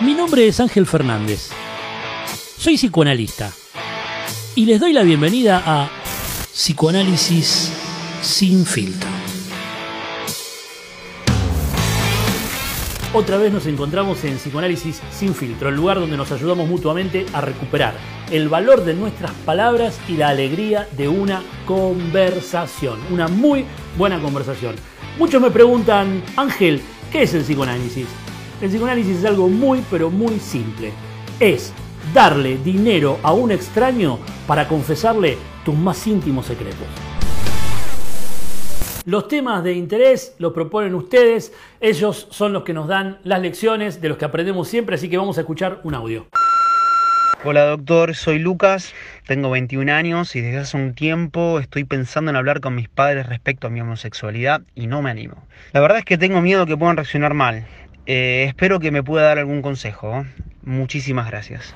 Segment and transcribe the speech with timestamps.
[0.00, 1.50] Mi nombre es Ángel Fernández.
[2.56, 3.52] Soy psicoanalista.
[4.54, 5.90] Y les doy la bienvenida a
[6.50, 7.70] Psicoanálisis
[8.22, 9.10] sin filtro.
[13.12, 17.42] Otra vez nos encontramos en Psicoanálisis sin filtro, el lugar donde nos ayudamos mutuamente a
[17.42, 17.92] recuperar
[18.30, 22.98] el valor de nuestras palabras y la alegría de una conversación.
[23.10, 23.66] Una muy
[23.98, 24.76] buena conversación.
[25.18, 26.80] Muchos me preguntan, Ángel,
[27.12, 28.06] ¿qué es el psicoanálisis?
[28.60, 30.92] El psicoanálisis es algo muy, pero muy simple.
[31.38, 31.72] Es
[32.12, 36.86] darle dinero a un extraño para confesarle tus más íntimos secretos.
[39.06, 44.02] Los temas de interés los proponen ustedes, ellos son los que nos dan las lecciones
[44.02, 46.26] de los que aprendemos siempre, así que vamos a escuchar un audio.
[47.42, 48.92] Hola doctor, soy Lucas,
[49.26, 53.26] tengo 21 años y desde hace un tiempo estoy pensando en hablar con mis padres
[53.26, 55.42] respecto a mi homosexualidad y no me animo.
[55.72, 57.66] La verdad es que tengo miedo que puedan reaccionar mal.
[58.06, 60.24] Eh, espero que me pueda dar algún consejo.
[60.62, 61.74] Muchísimas gracias.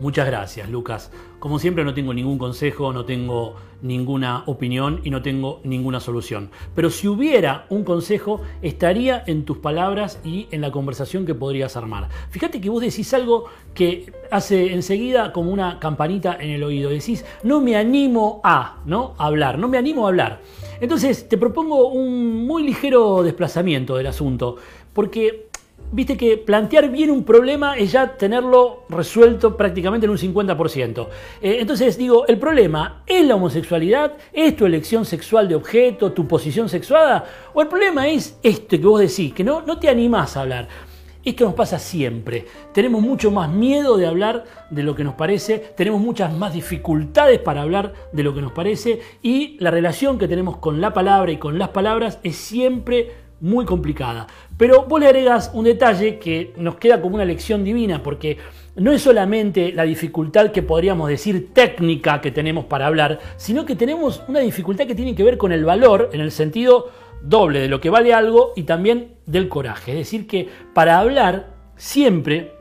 [0.00, 1.10] Muchas gracias, Lucas.
[1.40, 6.50] Como siempre no tengo ningún consejo, no tengo ninguna opinión y no tengo ninguna solución.
[6.76, 11.76] Pero si hubiera un consejo, estaría en tus palabras y en la conversación que podrías
[11.76, 12.08] armar.
[12.30, 16.90] Fíjate que vos decís algo que hace enseguida como una campanita en el oído.
[16.90, 19.14] Decís, no me animo a, ¿no?
[19.18, 20.40] hablar, no me animo a hablar.
[20.80, 24.56] Entonces te propongo un muy ligero desplazamiento del asunto,
[24.92, 25.48] porque
[25.90, 31.08] viste que plantear bien un problema es ya tenerlo resuelto prácticamente en un 50%.
[31.40, 36.26] Eh, entonces digo, el problema es la homosexualidad, es tu elección sexual de objeto, tu
[36.26, 40.36] posición sexuada, o el problema es esto que vos decís, que no, no te animás
[40.36, 40.68] a hablar.
[41.28, 42.46] Esto nos pasa siempre.
[42.72, 47.38] Tenemos mucho más miedo de hablar de lo que nos parece, tenemos muchas más dificultades
[47.38, 51.30] para hablar de lo que nos parece y la relación que tenemos con la palabra
[51.30, 53.12] y con las palabras es siempre
[53.42, 54.26] muy complicada.
[54.56, 58.38] Pero vos le agregas un detalle que nos queda como una lección divina, porque
[58.76, 63.76] no es solamente la dificultad que podríamos decir técnica que tenemos para hablar, sino que
[63.76, 66.90] tenemos una dificultad que tiene que ver con el valor en el sentido
[67.22, 69.92] doble de lo que vale algo y también del coraje.
[69.92, 72.52] Es decir, que para hablar siempre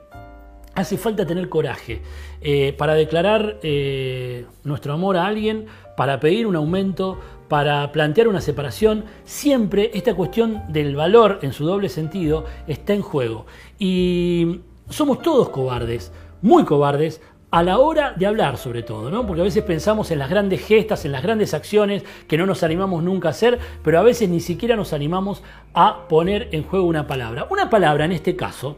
[0.78, 2.01] hace falta tener coraje.
[2.40, 5.66] Eh, para declarar eh, nuestro amor a alguien,
[5.96, 7.17] para pedir un aumento,
[7.47, 13.01] para plantear una separación, siempre esta cuestión del valor en su doble sentido está en
[13.01, 13.47] juego.
[13.79, 14.59] Y
[14.90, 16.12] somos todos cobardes,
[16.44, 19.25] muy cobardes, a la hora de hablar sobre todo, ¿no?
[19.25, 22.63] Porque a veces pensamos en las grandes gestas, en las grandes acciones que no nos
[22.63, 25.44] animamos nunca a hacer, pero a veces ni siquiera nos animamos
[25.74, 27.47] a poner en juego una palabra.
[27.50, 28.78] Una palabra en este caso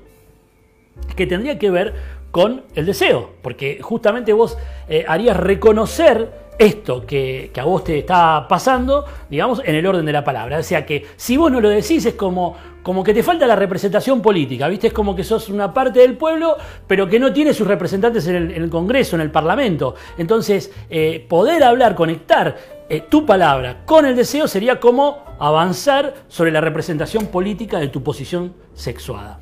[1.16, 1.96] que tendría que ver
[2.32, 4.58] con el deseo, porque justamente vos
[4.88, 10.12] eh, harías reconocer esto que, a vos te está pasando, digamos, en el orden de
[10.12, 10.60] la palabra.
[10.60, 13.56] O sea que si vos no lo decís es como, como que te falta la
[13.56, 14.88] representación política, ¿viste?
[14.88, 18.52] Es como que sos una parte del pueblo, pero que no tiene sus representantes en
[18.52, 19.96] el, Congreso, en el Parlamento.
[20.18, 22.58] Entonces, eh, poder hablar, conectar
[22.90, 28.04] eh, tu palabra con el deseo sería como avanzar sobre la representación política de tu
[28.04, 29.40] posición sexuada.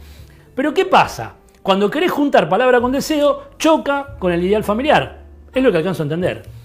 [0.53, 1.33] Pero ¿qué pasa?
[1.63, 5.23] Cuando querés juntar palabra con deseo, choca con el ideal familiar.
[5.51, 6.56] Es lo que alcanzo a entender.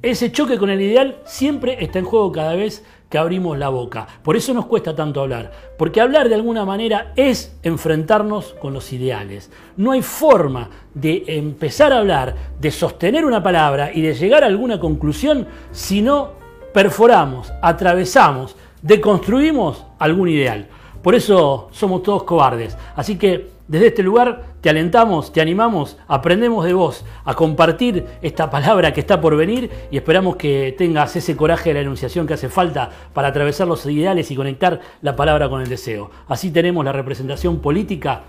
[0.00, 4.06] Ese choque con el ideal siempre está en juego cada vez que abrimos la boca.
[4.22, 8.92] Por eso nos cuesta tanto hablar, porque hablar de alguna manera es enfrentarnos con los
[8.92, 9.50] ideales.
[9.76, 14.46] No hay forma de empezar a hablar, de sostener una palabra y de llegar a
[14.46, 16.30] alguna conclusión si no
[16.72, 20.68] perforamos, atravesamos, deconstruimos algún ideal.
[21.02, 22.76] Por eso somos todos cobardes.
[22.96, 28.50] Así que desde este lugar te alentamos, te animamos, aprendemos de vos a compartir esta
[28.50, 32.34] palabra que está por venir y esperamos que tengas ese coraje de la enunciación que
[32.34, 36.10] hace falta para atravesar los ideales y conectar la palabra con el deseo.
[36.28, 38.22] Así tenemos la representación política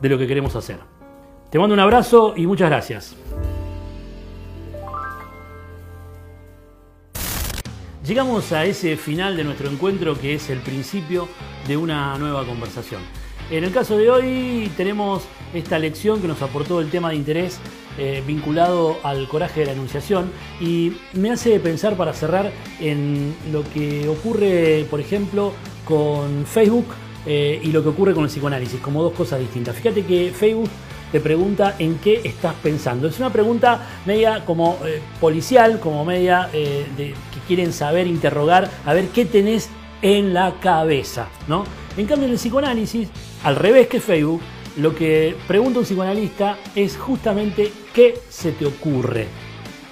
[0.00, 0.78] de lo que queremos hacer.
[1.50, 3.21] Te mando un abrazo y muchas gracias.
[8.06, 11.28] Llegamos a ese final de nuestro encuentro que es el principio
[11.68, 13.00] de una nueva conversación.
[13.48, 15.22] En el caso de hoy tenemos
[15.54, 17.60] esta lección que nos aportó el tema de interés
[17.98, 22.50] eh, vinculado al coraje de la enunciación y me hace pensar para cerrar
[22.80, 25.52] en lo que ocurre, por ejemplo,
[25.84, 26.86] con Facebook
[27.24, 29.76] eh, y lo que ocurre con el psicoanálisis, como dos cosas distintas.
[29.76, 30.68] Fíjate que Facebook
[31.12, 33.06] te pregunta en qué estás pensando.
[33.06, 38.94] Es una pregunta media como eh, policial, como media de, que quieren saber, interrogar, a
[38.94, 39.68] ver qué tenés
[40.00, 41.64] en la cabeza, ¿no?
[41.96, 43.08] En cambio, en el psicoanálisis
[43.44, 44.40] al revés que Facebook,
[44.78, 49.26] lo que pregunta un psicoanalista es justamente qué se te ocurre.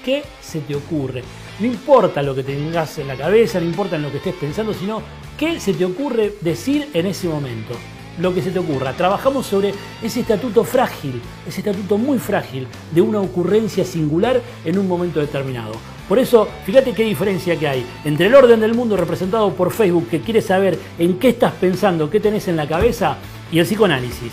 [0.05, 1.23] ¿Qué se te ocurre?
[1.59, 4.73] No importa lo que tengas en la cabeza, no importa en lo que estés pensando,
[4.73, 5.03] sino
[5.39, 7.75] qué se te ocurre decir en ese momento.
[8.21, 8.93] Lo que se te ocurra.
[8.93, 14.87] Trabajamos sobre ese estatuto frágil, ese estatuto muy frágil de una ocurrencia singular en un
[14.87, 15.73] momento determinado.
[16.09, 20.09] Por eso, fíjate qué diferencia que hay entre el orden del mundo representado por Facebook,
[20.09, 23.17] que quiere saber en qué estás pensando, qué tenés en la cabeza,
[23.53, 24.33] y el psicoanálisis,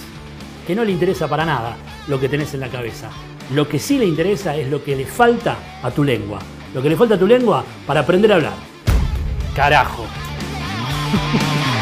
[0.65, 3.09] que no le interesa para nada lo que tenés en la cabeza.
[3.53, 6.39] Lo que sí le interesa es lo que le falta a tu lengua.
[6.73, 8.53] Lo que le falta a tu lengua para aprender a hablar.
[9.55, 10.05] Carajo.